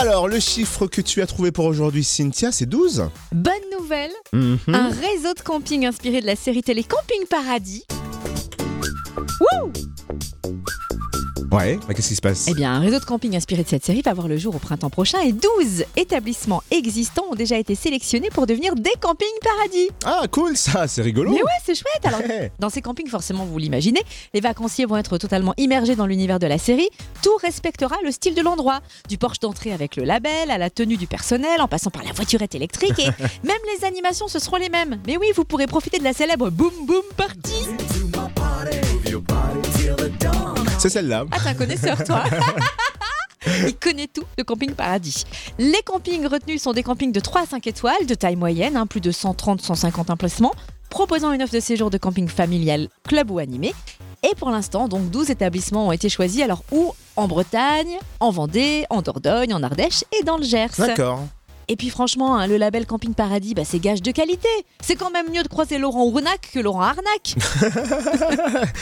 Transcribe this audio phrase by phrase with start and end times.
[0.00, 4.58] Alors, le chiffre que tu as trouvé pour aujourd'hui, Cynthia, c'est 12 Bonne nouvelle, Mhm.
[4.68, 7.84] un réseau de camping inspiré de la série télé Camping Paradis.
[9.40, 9.72] Wouh
[11.50, 12.46] Ouais, mais qu'est-ce qui se passe?
[12.48, 14.58] Eh bien, un réseau de camping inspiré de cette série va voir le jour au
[14.58, 19.88] printemps prochain et 12 établissements existants ont déjà été sélectionnés pour devenir des campings paradis.
[20.04, 22.20] Ah, cool ça, c'est rigolo Mais ouais, c'est chouette alors.
[22.58, 24.00] Dans ces campings, forcément, vous l'imaginez,
[24.34, 26.88] les vacanciers vont être totalement immergés dans l'univers de la série.
[27.22, 28.80] Tout respectera le style de l'endroit.
[29.08, 32.12] Du porche d'entrée avec le label, à la tenue du personnel, en passant par la
[32.12, 32.98] voiturette électrique.
[32.98, 33.04] Et
[33.44, 35.00] même les animations, ce seront les mêmes.
[35.06, 37.87] Mais oui, vous pourrez profiter de la célèbre Boom Boom Party.
[40.78, 41.24] C'est celle-là.
[41.32, 42.22] Ah, t'es un connaisseur, toi
[43.66, 45.24] Il connaît tout de Camping Paradis.
[45.58, 48.86] Les campings retenus sont des campings de 3 à 5 étoiles, de taille moyenne, hein,
[48.86, 50.52] plus de 130-150 emplacements,
[50.90, 53.74] proposant une offre de séjour de camping familial, club ou animé.
[54.22, 56.42] Et pour l'instant, donc 12 établissements ont été choisis.
[56.42, 56.94] Alors où?
[57.16, 60.70] En Bretagne, en Vendée, en Dordogne, en Ardèche et dans le Gers.
[60.78, 61.24] D'accord.
[61.70, 64.48] Et puis franchement, hein, le label Camping Paradis, bah, c'est gage de qualité.
[64.80, 67.36] C'est quand même mieux de croiser Laurent Ournac que Laurent Arnac.